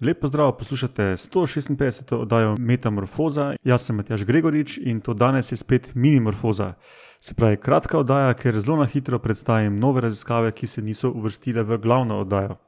Lep 0.00 0.20
pozdrav, 0.20 0.52
poslušate 0.58 1.02
156. 1.16 2.14
oddajo 2.14 2.56
Metamorfoza. 2.58 3.54
Jaz 3.64 3.86
sem 3.86 3.96
Matjaš 3.96 4.24
Gregorič 4.24 4.76
in 4.78 5.00
to 5.00 5.14
danes 5.14 5.52
je 5.52 5.56
spet 5.56 5.94
Minimorfoza. 5.94 6.74
Se 7.20 7.34
pravi, 7.34 7.56
kratka 7.56 7.98
oddaja, 7.98 8.34
ker 8.34 8.60
zelo 8.60 8.76
na 8.76 8.84
hitro 8.84 9.18
predstavim 9.18 9.78
nove 9.80 10.00
raziskave, 10.00 10.52
ki 10.52 10.66
se 10.66 10.82
niso 10.82 11.10
uvrstile 11.10 11.62
v 11.62 11.78
glavno 11.78 12.20
oddajo. 12.20 12.58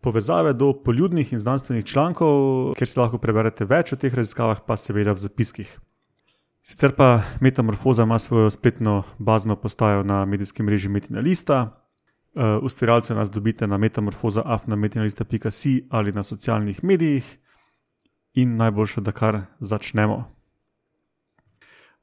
Povezave 0.00 0.52
do 0.52 0.72
poljudnih 0.84 1.32
in 1.32 1.38
znanstvenih 1.38 1.84
člankov, 1.84 2.74
kjer 2.78 2.88
si 2.88 3.00
lahko 3.00 3.18
preberete 3.18 3.66
več 3.66 3.92
o 3.92 3.98
teh 3.98 4.14
raziskavah, 4.14 4.62
pa 4.66 4.76
seveda 4.76 5.12
v 5.12 5.24
zapiskih. 5.26 5.74
Sicer 6.62 6.94
pa 6.94 7.22
Metamorfoza 7.40 8.06
ima 8.06 8.18
svojo 8.18 8.50
spletno 8.50 9.02
bazno 9.18 9.56
postajo 9.56 10.02
na 10.02 10.24
medijskem 10.24 10.66
mreži 10.66 10.88
Metina 10.88 11.20
Lista, 11.20 11.77
Uh, 12.38 12.62
ustvarjalce 12.62 13.14
nas 13.14 13.30
dobite 13.30 13.66
na 13.66 13.78
metamorfoza, 13.78 14.42
afnametinalista.ca 14.44 15.50
ali 15.90 16.12
na 16.12 16.22
socialnih 16.22 16.84
medijih. 16.84 17.38
In 18.34 18.56
najboljše, 18.56 19.00
da 19.00 19.12
kar 19.12 19.40
začnemo. 19.60 20.34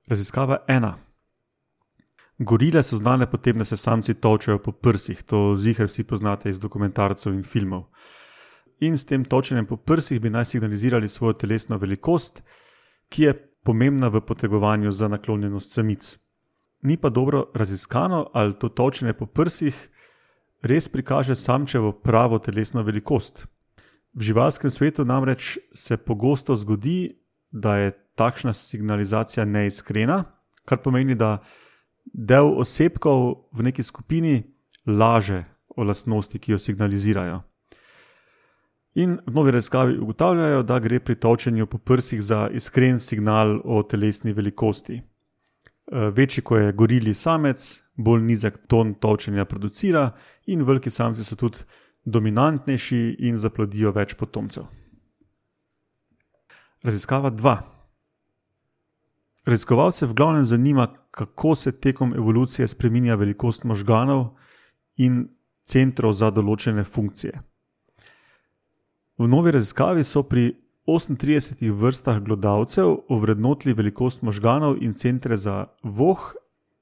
Raziskava 0.07 0.57
ena. 0.67 0.97
Gorile 2.37 2.83
so 2.83 2.97
znane 2.97 3.31
potem, 3.31 3.57
da 3.57 3.63
se 3.63 3.77
samci 3.77 4.13
točajo 4.13 4.59
po 4.59 4.71
prsih, 4.71 5.23
to 5.23 5.55
zihar 5.55 5.87
vsi 5.87 6.03
poznate 6.03 6.49
iz 6.49 6.59
dokumentarcev 6.59 7.33
in 7.33 7.43
filmov. 7.43 7.85
In 8.79 8.97
s 8.97 9.05
tem 9.05 9.23
točenjem 9.23 9.65
po 9.65 9.77
prsih 9.77 10.21
bi 10.21 10.29
naj 10.29 10.45
signalizirali 10.45 11.09
svojo 11.09 11.33
telesno 11.33 11.77
velikost, 11.77 12.43
ki 13.09 13.23
je 13.23 13.33
pomembna 13.63 14.07
v 14.07 14.21
potegovanju 14.21 14.91
za 14.91 15.07
naklonjenost 15.07 15.71
samic. 15.71 16.17
Ni 16.81 16.97
pa 16.97 17.09
dobro 17.09 17.51
raziskano, 17.53 18.29
ali 18.33 18.59
to 18.59 18.69
točenje 18.69 19.13
po 19.13 19.25
prsih 19.25 19.94
res 20.65 20.89
prikaže 20.89 21.35
samčevo 21.35 21.91
pravo 21.91 22.39
telesno 22.39 22.83
velikost. 22.83 23.45
V 24.13 24.23
živalskem 24.31 24.71
svetu 24.71 25.05
namreč 25.05 25.57
se 25.73 25.97
pogosto 25.97 26.55
zgodi, 26.55 27.21
da 27.51 27.77
je 27.77 27.91
takšna 28.15 28.53
signalizacija 28.53 29.45
neiskrena, 29.45 30.23
kar 30.65 30.81
pomeni, 30.83 31.15
da 31.15 31.37
del 32.13 32.51
osebkov 32.59 33.49
v 33.53 33.69
neki 33.69 33.83
skupini 33.83 34.43
laže 34.87 35.43
o 35.75 35.83
lastnosti, 35.83 36.39
ki 36.39 36.55
jo 36.55 36.59
signalizirajo. 36.59 37.41
In 38.95 39.17
v 39.27 39.33
novi 39.35 39.51
raziskavi 39.51 39.97
ugotavljajo, 39.99 40.63
da 40.63 40.79
gre 40.79 40.99
pri 40.99 41.15
točenju 41.15 41.67
po 41.67 41.77
prsih 41.77 42.21
za 42.23 42.47
iskren 42.51 42.99
signal 42.99 43.59
o 43.63 43.83
telesni 43.83 44.33
velikosti. 44.33 45.01
Eh, 45.91 46.09
večji, 46.09 46.43
ko 46.43 46.57
je 46.57 46.71
gorili 46.73 47.13
samec, 47.13 47.81
bolj 47.95 48.21
nizek 48.21 48.57
ton 48.67 48.93
točenja 48.93 49.45
producira, 49.45 50.11
in 50.45 50.63
veliki 50.65 50.89
samci 50.89 51.23
so 51.23 51.35
tudi 51.35 51.57
dominantnejši 52.05 53.15
in 53.19 53.37
zaplodijo 53.37 53.91
več 53.91 54.15
potomcev. 54.17 54.65
Raziskava 56.83 57.31
2. 57.31 57.55
Raziskovalce 59.45 60.05
v 60.05 60.13
glavnem 60.13 60.45
zanima, 60.45 60.87
kako 61.11 61.55
se 61.55 61.71
tekom 61.71 62.13
evolucije 62.13 62.67
spremenja 62.67 63.15
velikost 63.15 63.63
možganov 63.63 64.35
in 64.97 65.27
centrov 65.65 66.13
za 66.13 66.31
določene 66.31 66.83
funkcije. 66.83 67.41
V 69.17 69.27
novi 69.29 69.51
raziskavi 69.51 70.03
so 70.03 70.23
pri 70.23 70.49
38 70.85 71.71
vrstah 71.71 72.19
glodavcev 72.19 72.97
ovrednotili 73.09 73.73
velikost 73.73 74.21
možganov 74.21 74.77
in 74.83 74.93
centre 74.93 75.37
za 75.37 75.65
voh, 75.83 76.35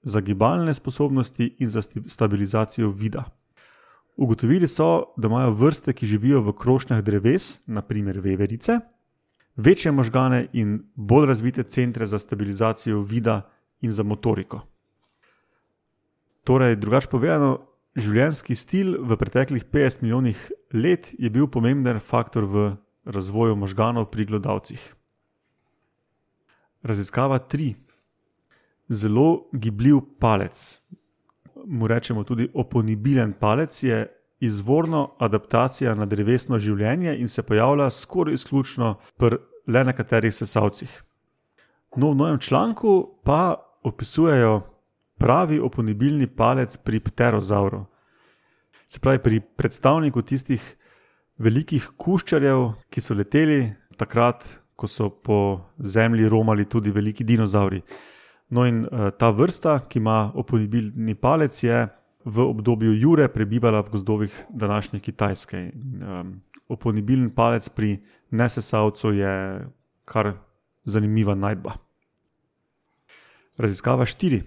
za 0.03 0.19
gibalne 0.19 0.73
sposobnosti 0.73 1.55
in 1.59 1.69
za 1.69 1.81
stabilizacijo 2.07 2.89
vida. 2.89 3.23
Ugotovili 4.15 4.67
so, 4.67 5.03
da 5.17 5.27
imajo 5.27 5.51
vrste, 5.51 5.93
ki 5.93 6.05
živijo 6.05 6.41
v 6.41 6.53
krošnjah 6.53 7.01
dreves, 7.01 7.67
naprimer 7.67 8.19
veverice, 8.19 8.79
večje 9.55 9.91
možgane 9.91 10.47
in 10.53 10.83
bolj 10.95 11.25
razvite 11.25 11.63
centre 11.63 12.05
za 12.05 12.19
stabilizacijo 12.19 13.01
vida 13.01 13.41
in 13.81 13.91
za 13.91 14.03
motoriko. 14.03 14.61
Torej, 16.43 16.75
drugače 16.75 17.07
povedano, 17.07 17.57
življenjski 17.95 18.55
stil 18.55 18.97
v 18.99 19.17
preteklih 19.17 19.65
50 19.65 20.01
milijonih 20.01 20.51
let 20.73 21.13
je 21.19 21.29
bil 21.29 21.47
pomemben 21.47 21.99
faktor 21.99 22.43
v 22.43 22.75
razvoju 23.05 23.55
možganov 23.55 24.05
pri 24.11 24.25
glodavcih. 24.25 24.95
Raziskava 26.83 27.39
3. 27.39 27.73
Zelo 28.89 29.49
gibljiv 29.53 29.99
palec, 30.19 30.79
mu 31.65 31.87
rečemo 31.87 32.23
tudi 32.23 32.49
oponibilen 32.53 33.33
palec, 33.33 33.83
je 33.83 34.07
izvorno 34.39 35.15
adaptacija 35.19 35.95
na 35.95 36.05
drevesno 36.05 36.59
življenje 36.59 37.15
in 37.19 37.27
se 37.27 37.43
pojavlja 37.43 37.89
skoraj 37.89 38.33
izključno 38.33 38.95
pri 39.17 39.37
le 39.67 39.83
nekaterih 39.83 40.33
sesalcih. 40.35 40.91
No, 41.95 42.11
v 42.11 42.15
novem 42.15 42.39
članku 42.39 43.19
pa 43.23 43.55
opisujejo 43.83 44.61
pravi 45.17 45.59
oponibilni 45.59 46.27
palec 46.27 46.77
pri 46.77 46.99
pterozauru. 46.99 47.85
Se 48.87 48.99
pravi, 48.99 49.19
pri 49.19 49.39
predstavniku 49.39 50.21
tistih 50.21 50.75
velikih 51.43 51.91
kuščarjev, 51.99 52.65
ki 52.89 53.01
so 53.03 53.15
leteli 53.17 53.73
takrat, 53.99 54.45
ko 54.75 54.87
so 54.89 55.09
po 55.09 55.39
zemlji 55.79 56.29
romali 56.31 56.65
tudi 56.65 56.91
veliki 56.91 57.23
dinozauri. 57.23 57.81
No, 58.53 58.65
in 58.69 58.83
uh, 58.85 59.09
ta 59.17 59.31
vrsta, 59.33 59.79
ki 59.89 59.99
ima 60.01 60.31
oponibilni 60.35 61.15
palec, 61.15 61.57
je 61.63 61.85
v 62.25 62.47
obdobju 62.47 62.93
Jure 62.95 63.27
prebivala 63.27 63.81
v 63.83 63.93
gozdovih 63.95 64.33
današnje 64.49 64.99
Kitajske. 64.99 65.71
Um, 65.73 66.41
oponibilni 66.67 67.29
palec 67.35 67.69
pri 67.69 67.97
nesesavcu 68.31 69.13
je 69.13 69.33
kar 70.05 70.33
zanimiva 70.85 71.35
najdba. 71.35 71.75
Raziskava 73.57 74.05
štiri. 74.05 74.41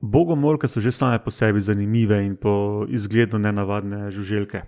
Bogomolke 0.00 0.68
so 0.68 0.80
že 0.80 0.92
same 0.92 1.18
po 1.18 1.30
sebi 1.30 1.60
zanimive 1.60 2.20
in 2.26 2.36
po 2.36 2.84
izgledu 2.88 3.38
nenavadne 3.38 4.10
žuželke. 4.10 4.62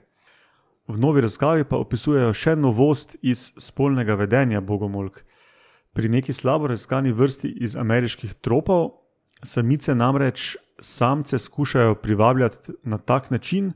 V 0.89 0.99
novi 0.99 1.21
razkavi 1.21 1.65
pa 1.65 1.81
opisujejo 1.83 2.35
še 2.35 2.55
novost 2.57 3.17
iz 3.23 3.51
spolnega 3.59 4.15
vedenja 4.15 4.61
bogomolk. 4.61 5.25
Pri 5.93 6.09
neki 6.09 6.33
slabo 6.33 6.69
raziskani 6.71 7.13
vrsti 7.13 7.51
iz 7.65 7.77
ameriških 7.77 8.35
tropov 8.45 8.91
samice 9.43 9.95
namreč 9.95 10.57
samce 10.81 11.39
skušajo 11.39 11.95
privabljati 11.95 12.73
na 12.83 12.99
tak 12.99 13.31
način, 13.31 13.73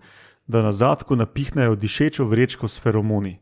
da 0.47 0.62
na 0.62 0.72
zadku 0.72 1.16
napihnejo 1.16 1.75
dišečo 1.75 2.25
vrečko 2.25 2.69
s 2.69 2.81
feromoni. 2.81 3.38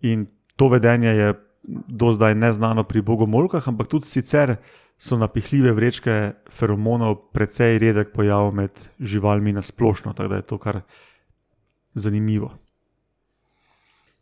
In 0.00 0.26
to 0.56 0.68
vedenje 0.68 1.08
je 1.08 1.34
do 1.66 2.12
zdaj 2.12 2.34
neznano 2.34 2.84
pri 2.84 3.02
bogomolkah, 3.02 3.68
ampak 3.68 3.88
tudi 3.88 4.06
sicer 4.06 4.56
so 4.98 5.16
napihljive 5.16 5.72
vrečke 5.72 6.32
feromonov 6.50 7.32
precej 7.32 7.78
redek 7.78 8.12
pojav 8.12 8.52
med 8.54 8.70
živalmi 9.00 9.52
na 9.52 9.62
splošno, 9.62 10.12
tako 10.12 10.28
da 10.28 10.36
je 10.36 10.42
to 10.42 10.58
kar 10.58 10.80
zanimivo. 11.94 12.52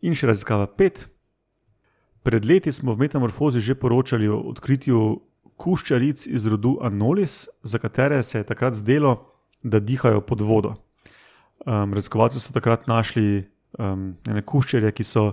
In 0.05 0.13
še 0.17 0.29
raziskava 0.29 0.67
pet. 0.69 1.07
Pred 2.25 2.45
leti 2.49 2.73
smo 2.73 2.95
v 2.95 3.05
Metamorfozi 3.05 3.61
že 3.61 3.77
poročali 3.77 4.29
o 4.29 4.41
odkritju 4.53 5.01
kuščaric 5.61 6.27
iz 6.27 6.47
rodu 6.51 6.79
Anolis, 6.83 7.49
za 7.63 7.79
katere 7.79 8.23
se 8.23 8.39
je 8.39 8.45
takrat 8.45 8.75
zdelo, 8.75 9.31
da 9.63 9.81
dihajo 9.81 10.21
pod 10.21 10.41
vodo. 10.41 10.75
Um, 11.65 11.95
raziskovalci 11.95 12.41
so 12.41 12.53
takrat 12.53 12.89
našli 12.89 13.45
um, 13.79 14.17
ene 14.29 14.43
kuščarje, 14.43 14.93
ki 14.93 15.05
so 15.05 15.25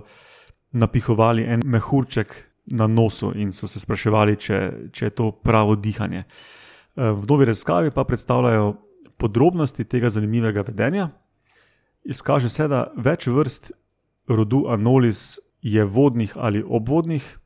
napihovali 0.72 1.44
en 1.44 1.64
mehurček 1.64 2.32
na 2.72 2.86
nosu 2.86 3.32
in 3.36 3.52
so 3.52 3.68
se 3.68 3.80
spraševali, 3.82 4.38
če, 4.40 4.58
če 4.92 5.10
je 5.10 5.14
to 5.16 5.32
pravo 5.32 5.76
dihanje. 5.76 6.24
Um, 6.96 7.20
v 7.20 7.28
novi 7.28 7.50
raziskavi 7.50 7.92
pa 7.92 8.06
predstavljajo 8.08 8.72
podrobnosti 9.20 9.84
tega 9.84 10.08
zanimivega 10.08 10.64
vedenja. 10.66 11.10
Izkaže 12.04 12.48
se, 12.48 12.66
da 12.68 12.86
več 12.96 13.28
vrst 13.28 13.72
rodu 14.28 14.64
Anolis 14.68 15.38
je 15.62 15.84
vodnih 15.84 16.32
ali 16.36 16.64
obvodnih, 16.66 17.38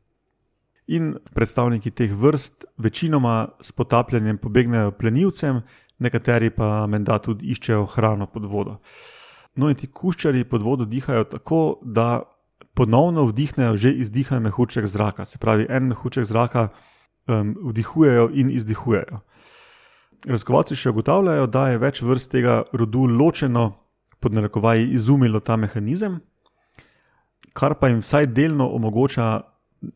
in 0.87 1.17
predstavniki 1.34 1.90
teh 1.90 2.12
vrst 2.14 2.64
večinoma 2.78 3.49
s 3.61 3.73
potapljanjem 3.73 4.38
pobegnejo 4.38 4.90
plenilcem, 4.90 5.61
nekateri 5.99 6.50
pa 6.50 6.87
menda 6.87 7.19
tudi 7.19 7.50
iščejo 7.50 7.87
hrano 7.94 8.26
pod 8.26 8.44
vodo. 8.44 8.78
No, 9.56 9.70
in 9.70 9.76
ti 9.76 9.88
kuščari 9.88 10.44
pod 10.44 10.62
vodo 10.62 10.84
dihajo 10.84 11.25
tako, 11.25 11.78
da 11.82 12.23
ponovno 12.75 13.25
vdihnejo 13.25 13.76
že 13.76 13.93
izdihan 13.93 14.43
mehurček 14.43 14.87
zraka, 14.87 15.25
se 15.25 15.38
pravi, 15.38 15.67
en 15.69 15.88
mehurček 15.88 16.25
zraka 16.25 16.69
um, 17.26 17.55
vdihujejo 17.70 18.28
in 18.34 18.50
izdihujejo. 18.50 19.20
Raziskovalci 20.26 20.76
še 20.76 20.90
ugotavljajo, 20.90 21.46
da 21.46 21.69
je 21.70 21.78
več 21.78 22.02
vrst 22.02 22.31
tega 22.31 22.62
rodu 22.73 23.06
ločeno, 23.06 23.73
pod 24.20 24.32
narekovaji, 24.32 24.90
izumilo 24.96 25.40
ta 25.40 25.56
mehanizem, 25.56 26.20
kar 27.56 27.75
pa 27.81 27.88
jim 27.88 28.03
vsaj 28.05 28.26
delno 28.26 28.69
omogoča 28.69 29.41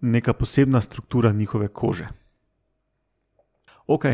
neka 0.00 0.32
posebna 0.32 0.80
struktura 0.80 1.32
njihove 1.32 1.68
kože. 1.68 2.08
Ok, 3.86 4.04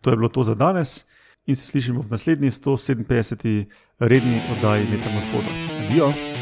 to 0.00 0.10
je 0.10 0.16
bilo 0.16 0.28
to 0.28 0.44
za 0.44 0.54
danes 0.54 1.04
in 1.46 1.56
se 1.56 1.66
slišimo 1.66 2.02
v 2.02 2.10
naslednji 2.10 2.50
157. 2.50 3.64
redni 3.98 4.40
oddaji 4.56 4.88
Metamorfoza. 4.90 5.50
Adijo! 5.84 6.35